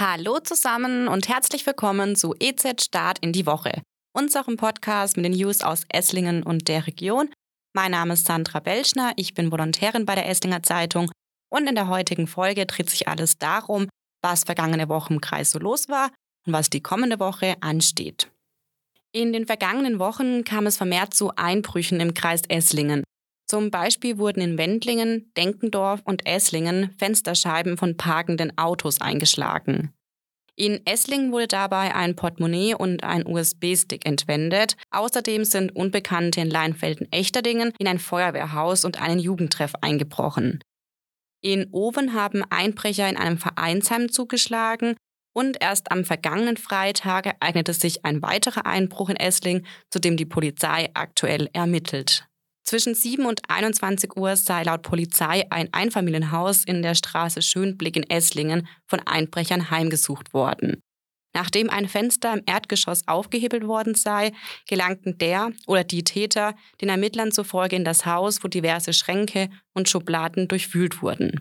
Hallo 0.00 0.38
zusammen 0.40 1.08
und 1.08 1.28
herzlich 1.28 1.66
willkommen 1.66 2.16
zu 2.16 2.34
EZ 2.40 2.82
Start 2.82 3.18
in 3.18 3.34
die 3.34 3.44
Woche, 3.44 3.82
unserem 4.16 4.56
Podcast 4.56 5.18
mit 5.18 5.26
den 5.26 5.34
News 5.34 5.60
aus 5.60 5.84
Esslingen 5.90 6.42
und 6.42 6.68
der 6.68 6.86
Region. 6.86 7.28
Mein 7.74 7.90
Name 7.90 8.14
ist 8.14 8.24
Sandra 8.24 8.60
Belschner, 8.60 9.12
ich 9.16 9.34
bin 9.34 9.52
Volontärin 9.52 10.06
bei 10.06 10.14
der 10.14 10.26
Esslinger 10.26 10.62
Zeitung 10.62 11.10
und 11.52 11.68
in 11.68 11.74
der 11.74 11.88
heutigen 11.88 12.26
Folge 12.26 12.64
dreht 12.64 12.88
sich 12.88 13.08
alles 13.08 13.36
darum, 13.36 13.90
was 14.22 14.44
vergangene 14.44 14.88
Woche 14.88 15.12
im 15.12 15.20
Kreis 15.20 15.50
so 15.50 15.58
los 15.58 15.90
war 15.90 16.10
und 16.46 16.54
was 16.54 16.70
die 16.70 16.80
kommende 16.82 17.20
Woche 17.20 17.56
ansteht. 17.60 18.30
In 19.12 19.34
den 19.34 19.44
vergangenen 19.44 19.98
Wochen 19.98 20.44
kam 20.44 20.64
es 20.64 20.78
vermehrt 20.78 21.12
zu 21.12 21.36
Einbrüchen 21.36 22.00
im 22.00 22.14
Kreis 22.14 22.40
Esslingen. 22.48 23.04
Zum 23.50 23.72
Beispiel 23.72 24.18
wurden 24.18 24.42
in 24.42 24.58
Wendlingen, 24.58 25.32
Denkendorf 25.36 26.02
und 26.04 26.24
Esslingen 26.24 26.94
Fensterscheiben 27.00 27.76
von 27.76 27.96
parkenden 27.96 28.56
Autos 28.56 29.00
eingeschlagen. 29.00 29.92
In 30.54 30.86
Esslingen 30.86 31.32
wurde 31.32 31.48
dabei 31.48 31.92
ein 31.96 32.14
Portemonnaie 32.14 32.74
und 32.74 33.02
ein 33.02 33.26
USB-Stick 33.26 34.06
entwendet. 34.06 34.76
Außerdem 34.92 35.44
sind 35.44 35.74
Unbekannte 35.74 36.40
in 36.40 36.48
Leinfelden-Echterdingen 36.48 37.72
in 37.80 37.88
ein 37.88 37.98
Feuerwehrhaus 37.98 38.84
und 38.84 39.02
einen 39.02 39.18
Jugendtreff 39.18 39.72
eingebrochen. 39.80 40.62
In 41.42 41.66
Oven 41.72 42.14
haben 42.14 42.44
Einbrecher 42.50 43.08
in 43.08 43.16
einem 43.16 43.38
Vereinsheim 43.38 44.12
zugeschlagen 44.12 44.94
und 45.34 45.56
erst 45.60 45.90
am 45.90 46.04
vergangenen 46.04 46.56
Freitag 46.56 47.26
ereignete 47.26 47.74
sich 47.74 48.04
ein 48.04 48.22
weiterer 48.22 48.64
Einbruch 48.64 49.08
in 49.08 49.16
Essling, 49.16 49.66
zu 49.90 49.98
dem 49.98 50.16
die 50.16 50.24
Polizei 50.24 50.90
aktuell 50.94 51.50
ermittelt. 51.52 52.29
Zwischen 52.70 52.94
7 52.94 53.26
und 53.26 53.40
21 53.48 54.16
Uhr 54.16 54.36
sei 54.36 54.62
laut 54.62 54.82
Polizei 54.82 55.44
ein 55.50 55.70
Einfamilienhaus 55.72 56.64
in 56.64 56.82
der 56.82 56.94
Straße 56.94 57.42
Schönblick 57.42 57.96
in 57.96 58.08
Esslingen 58.08 58.68
von 58.86 59.00
Einbrechern 59.00 59.72
heimgesucht 59.72 60.32
worden. 60.32 60.80
Nachdem 61.34 61.68
ein 61.68 61.88
Fenster 61.88 62.32
im 62.32 62.44
Erdgeschoss 62.46 63.08
aufgehebelt 63.08 63.66
worden 63.66 63.96
sei, 63.96 64.30
gelangten 64.68 65.18
der 65.18 65.50
oder 65.66 65.82
die 65.82 66.04
Täter 66.04 66.54
den 66.80 66.90
Ermittlern 66.90 67.32
zufolge 67.32 67.74
in 67.74 67.84
das 67.84 68.06
Haus, 68.06 68.44
wo 68.44 68.46
diverse 68.46 68.92
Schränke 68.92 69.50
und 69.74 69.88
Schubladen 69.88 70.46
durchwühlt 70.46 71.02
wurden. 71.02 71.40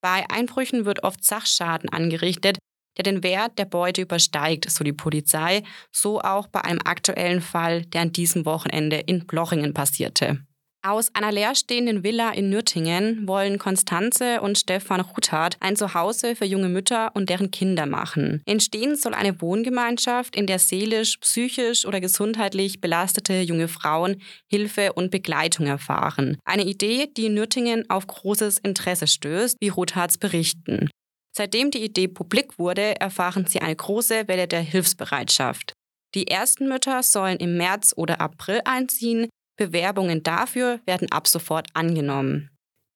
Bei 0.00 0.24
Einbrüchen 0.30 0.86
wird 0.86 1.04
oft 1.04 1.22
Sachschaden 1.22 1.90
angerichtet, 1.90 2.56
der 2.96 3.02
den 3.02 3.22
Wert 3.22 3.58
der 3.58 3.66
Beute 3.66 4.00
übersteigt, 4.00 4.70
so 4.70 4.84
die 4.84 4.94
Polizei, 4.94 5.64
so 5.90 6.22
auch 6.22 6.46
bei 6.46 6.62
einem 6.62 6.80
aktuellen 6.82 7.42
Fall, 7.42 7.82
der 7.82 8.00
an 8.00 8.12
diesem 8.12 8.46
Wochenende 8.46 8.96
in 8.96 9.26
Blochingen 9.26 9.74
passierte. 9.74 10.46
Aus 10.84 11.14
einer 11.14 11.30
leerstehenden 11.30 12.02
Villa 12.02 12.30
in 12.30 12.50
Nürtingen 12.50 13.28
wollen 13.28 13.60
Konstanze 13.60 14.40
und 14.40 14.58
Stefan 14.58 15.00
Ruthard 15.00 15.56
ein 15.60 15.76
Zuhause 15.76 16.34
für 16.34 16.44
junge 16.44 16.68
Mütter 16.68 17.12
und 17.14 17.30
deren 17.30 17.52
Kinder 17.52 17.86
machen. 17.86 18.42
Entstehen 18.46 18.96
soll 18.96 19.14
eine 19.14 19.40
Wohngemeinschaft, 19.40 20.34
in 20.34 20.48
der 20.48 20.58
seelisch, 20.58 21.18
psychisch 21.18 21.86
oder 21.86 22.00
gesundheitlich 22.00 22.80
belastete 22.80 23.42
junge 23.42 23.68
Frauen 23.68 24.20
Hilfe 24.50 24.94
und 24.94 25.12
Begleitung 25.12 25.66
erfahren. 25.66 26.36
Eine 26.44 26.64
Idee, 26.64 27.08
die 27.16 27.26
in 27.26 27.34
Nürtingen 27.34 27.88
auf 27.88 28.08
großes 28.08 28.58
Interesse 28.58 29.06
stößt, 29.06 29.58
wie 29.60 29.68
Ruthards 29.68 30.18
berichten. 30.18 30.90
Seitdem 31.32 31.70
die 31.70 31.84
Idee 31.84 32.08
publik 32.08 32.58
wurde, 32.58 33.00
erfahren 33.00 33.46
sie 33.46 33.60
eine 33.60 33.76
große 33.76 34.26
Welle 34.26 34.48
der 34.48 34.62
Hilfsbereitschaft. 34.62 35.74
Die 36.16 36.26
ersten 36.26 36.68
Mütter 36.68 37.04
sollen 37.04 37.38
im 37.38 37.56
März 37.56 37.94
oder 37.96 38.20
April 38.20 38.60
einziehen, 38.64 39.28
Bewerbungen 39.56 40.22
dafür 40.22 40.80
werden 40.86 41.10
ab 41.10 41.28
sofort 41.28 41.68
angenommen. 41.74 42.52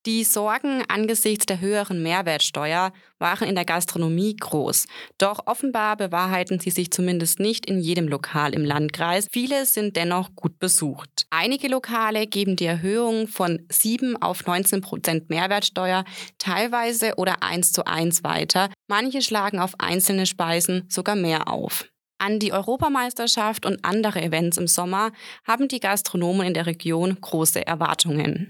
Die 0.07 0.23
Sorgen 0.23 0.83
angesichts 0.87 1.47
der 1.47 1.59
höheren 1.59 2.01
Mehrwertsteuer 2.01 2.93
waren 3.19 3.45
in 3.45 3.55
der 3.55 3.65
Gastronomie 3.65 4.37
groß. 4.37 4.85
Doch 5.17 5.47
offenbar 5.47 5.97
bewahrheiten 5.97 6.61
sie 6.61 6.69
sich 6.69 6.91
zumindest 6.91 7.41
nicht 7.41 7.65
in 7.65 7.81
jedem 7.81 8.07
Lokal 8.07 8.55
im 8.55 8.63
Landkreis. 8.63 9.27
Viele 9.29 9.65
sind 9.65 9.97
dennoch 9.97 10.33
gut 10.33 10.59
besucht. 10.59 11.27
Einige 11.29 11.67
Lokale 11.67 12.25
geben 12.25 12.55
die 12.55 12.67
Erhöhung 12.67 13.27
von 13.27 13.65
7 13.69 14.15
auf 14.21 14.45
19 14.45 14.79
Prozent 14.79 15.29
Mehrwertsteuer 15.29 16.05
teilweise 16.37 17.15
oder 17.17 17.43
eins 17.43 17.73
zu 17.73 17.85
eins 17.85 18.23
weiter. 18.23 18.69
Manche 18.87 19.21
schlagen 19.21 19.59
auf 19.59 19.73
einzelne 19.77 20.25
Speisen 20.25 20.85
sogar 20.87 21.17
mehr 21.17 21.49
auf. 21.49 21.83
An 22.27 22.39
die 22.39 22.51
Europameisterschaft 22.51 23.65
und 23.65 23.85
andere 23.85 24.21
Events 24.21 24.57
im 24.57 24.67
Sommer 24.67 25.13
haben 25.45 25.69
die 25.69 25.79
Gastronomen 25.79 26.47
in 26.47 26.53
der 26.53 26.65
Region 26.65 27.15
große 27.21 27.65
Erwartungen. 27.65 28.49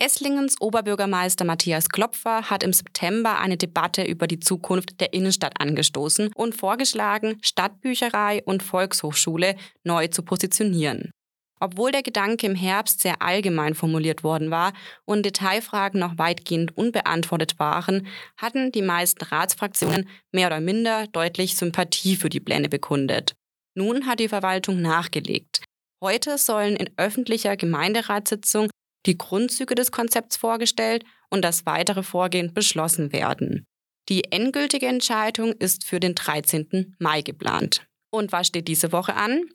Esslingens 0.00 0.60
Oberbürgermeister 0.60 1.44
Matthias 1.44 1.88
Klopfer 1.88 2.50
hat 2.50 2.64
im 2.64 2.72
September 2.72 3.38
eine 3.38 3.56
Debatte 3.56 4.02
über 4.02 4.26
die 4.26 4.40
Zukunft 4.40 5.00
der 5.00 5.12
Innenstadt 5.12 5.60
angestoßen 5.60 6.30
und 6.34 6.56
vorgeschlagen, 6.56 7.38
Stadtbücherei 7.40 8.42
und 8.46 8.64
Volkshochschule 8.64 9.54
neu 9.84 10.08
zu 10.08 10.24
positionieren. 10.24 11.12
Obwohl 11.60 11.92
der 11.92 12.02
Gedanke 12.02 12.46
im 12.46 12.54
Herbst 12.54 13.00
sehr 13.00 13.22
allgemein 13.22 13.74
formuliert 13.74 14.24
worden 14.24 14.50
war 14.50 14.72
und 15.04 15.24
Detailfragen 15.24 16.00
noch 16.00 16.18
weitgehend 16.18 16.76
unbeantwortet 16.76 17.58
waren, 17.58 18.06
hatten 18.36 18.72
die 18.72 18.82
meisten 18.82 19.24
Ratsfraktionen 19.24 20.08
mehr 20.32 20.48
oder 20.48 20.60
minder 20.60 21.06
deutlich 21.08 21.56
Sympathie 21.56 22.16
für 22.16 22.28
die 22.28 22.40
Pläne 22.40 22.68
bekundet. 22.68 23.34
Nun 23.74 24.06
hat 24.06 24.20
die 24.20 24.28
Verwaltung 24.28 24.82
nachgelegt. 24.82 25.62
Heute 26.02 26.38
sollen 26.38 26.76
in 26.76 26.90
öffentlicher 26.96 27.56
Gemeinderatssitzung 27.56 28.68
die 29.06 29.18
Grundzüge 29.18 29.74
des 29.74 29.90
Konzepts 29.90 30.36
vorgestellt 30.36 31.04
und 31.30 31.42
das 31.42 31.66
weitere 31.66 32.02
Vorgehen 32.02 32.52
beschlossen 32.52 33.12
werden. 33.12 33.64
Die 34.08 34.30
endgültige 34.32 34.86
Entscheidung 34.86 35.52
ist 35.52 35.84
für 35.84 35.98
den 35.98 36.14
13. 36.14 36.94
Mai 36.98 37.22
geplant. 37.22 37.86
Und 38.10 38.32
was 38.32 38.48
steht 38.48 38.68
diese 38.68 38.92
Woche 38.92 39.14
an? 39.14 39.48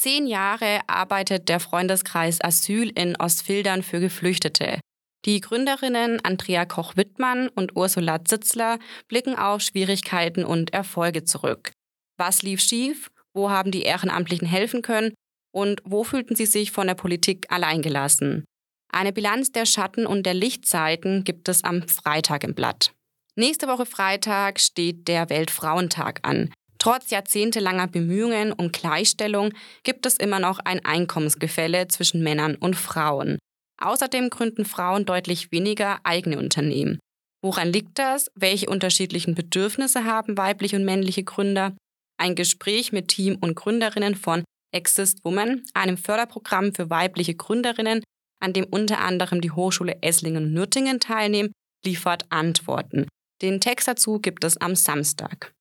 Zehn 0.00 0.26
Jahre 0.26 0.80
arbeitet 0.86 1.50
der 1.50 1.60
Freundeskreis 1.60 2.40
Asyl 2.42 2.88
in 2.88 3.16
Ostfildern 3.16 3.82
für 3.82 4.00
Geflüchtete. 4.00 4.80
Die 5.26 5.42
Gründerinnen 5.42 6.24
Andrea 6.24 6.64
Koch-Wittmann 6.64 7.48
und 7.48 7.76
Ursula 7.76 8.24
Zitzler 8.24 8.78
blicken 9.08 9.36
auf 9.36 9.60
Schwierigkeiten 9.60 10.42
und 10.42 10.72
Erfolge 10.72 11.24
zurück. 11.24 11.72
Was 12.16 12.40
lief 12.40 12.62
schief? 12.62 13.10
Wo 13.34 13.50
haben 13.50 13.72
die 13.72 13.82
Ehrenamtlichen 13.82 14.48
helfen 14.48 14.80
können? 14.80 15.12
Und 15.52 15.82
wo 15.84 16.02
fühlten 16.02 16.34
sie 16.34 16.46
sich 16.46 16.70
von 16.72 16.86
der 16.86 16.94
Politik 16.94 17.52
alleingelassen? 17.52 18.46
Eine 18.90 19.12
Bilanz 19.12 19.52
der 19.52 19.66
Schatten- 19.66 20.06
und 20.06 20.24
der 20.24 20.32
Lichtseiten 20.32 21.24
gibt 21.24 21.46
es 21.50 21.62
am 21.62 21.86
Freitag 21.86 22.44
im 22.44 22.54
Blatt. 22.54 22.94
Nächste 23.36 23.68
Woche 23.68 23.84
Freitag 23.84 24.60
steht 24.60 25.08
der 25.08 25.28
Weltfrauentag 25.28 26.20
an. 26.22 26.50
Trotz 26.80 27.10
jahrzehntelanger 27.10 27.88
Bemühungen 27.88 28.52
um 28.52 28.72
Gleichstellung 28.72 29.52
gibt 29.82 30.06
es 30.06 30.16
immer 30.16 30.40
noch 30.40 30.58
ein 30.60 30.82
Einkommensgefälle 30.82 31.88
zwischen 31.88 32.22
Männern 32.22 32.56
und 32.56 32.74
Frauen. 32.74 33.38
Außerdem 33.82 34.30
gründen 34.30 34.64
Frauen 34.64 35.04
deutlich 35.04 35.52
weniger 35.52 36.00
eigene 36.04 36.38
Unternehmen. 36.38 36.98
Woran 37.42 37.72
liegt 37.72 37.98
das? 37.98 38.30
Welche 38.34 38.68
unterschiedlichen 38.68 39.34
Bedürfnisse 39.34 40.04
haben 40.04 40.38
weibliche 40.38 40.76
und 40.76 40.84
männliche 40.84 41.22
Gründer? 41.22 41.76
Ein 42.18 42.34
Gespräch 42.34 42.92
mit 42.92 43.08
Team 43.08 43.36
und 43.40 43.54
Gründerinnen 43.56 44.14
von 44.14 44.44
Exist 44.74 45.24
Woman, 45.24 45.62
einem 45.74 45.98
Förderprogramm 45.98 46.74
für 46.74 46.88
weibliche 46.88 47.34
Gründerinnen, 47.34 48.02
an 48.42 48.52
dem 48.54 48.64
unter 48.64 49.00
anderem 49.00 49.42
die 49.42 49.50
Hochschule 49.50 50.02
Esslingen 50.02 50.44
und 50.44 50.52
Nürtingen 50.54 50.98
teilnehmen, 51.00 51.52
liefert 51.84 52.24
Antworten. 52.30 53.06
Den 53.42 53.60
Text 53.60 53.88
dazu 53.88 54.18
gibt 54.18 54.44
es 54.44 54.58
am 54.58 54.74
Samstag. 54.76 55.52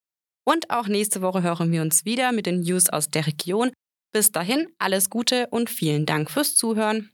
Und 0.50 0.72
auch 0.72 0.88
nächste 0.88 1.22
Woche 1.22 1.44
hören 1.44 1.72
wir 1.72 1.84
uns 1.84 2.06
wieder 2.06 2.32
mit 2.32 2.48
den 2.48 2.62
News 2.62 2.90
aus 2.90 3.12
der 3.12 3.28
Region. 3.28 3.72
Bis 4.12 4.32
dahin 4.32 4.68
alles 4.80 5.12
Gute 5.12 5.46
und 5.52 5.70
vielen 5.70 6.08
Dank 6.08 6.32
fürs 6.32 6.56
Zuhören. 6.56 7.12